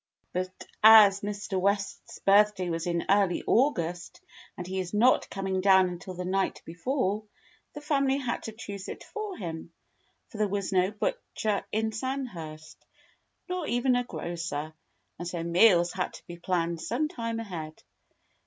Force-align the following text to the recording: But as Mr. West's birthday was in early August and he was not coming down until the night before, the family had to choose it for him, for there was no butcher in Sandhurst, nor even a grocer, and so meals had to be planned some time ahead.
But 0.33 0.65
as 0.83 1.21
Mr. 1.21 1.61
West's 1.61 2.17
birthday 2.17 2.71
was 2.71 2.87
in 2.87 3.05
early 3.07 3.43
August 3.45 4.19
and 4.57 4.65
he 4.65 4.79
was 4.79 4.95
not 4.95 5.29
coming 5.29 5.61
down 5.61 5.89
until 5.89 6.15
the 6.15 6.25
night 6.25 6.59
before, 6.65 7.23
the 7.73 7.81
family 7.81 8.17
had 8.17 8.41
to 8.41 8.51
choose 8.51 8.89
it 8.89 9.03
for 9.03 9.37
him, 9.37 9.71
for 10.29 10.39
there 10.39 10.47
was 10.47 10.71
no 10.73 10.89
butcher 10.89 11.63
in 11.71 11.91
Sandhurst, 11.91 12.83
nor 13.47 13.67
even 13.67 13.95
a 13.95 14.03
grocer, 14.03 14.73
and 15.19 15.27
so 15.27 15.43
meals 15.43 15.93
had 15.93 16.13
to 16.13 16.25
be 16.25 16.35
planned 16.35 16.81
some 16.81 17.07
time 17.07 17.39
ahead. 17.39 17.83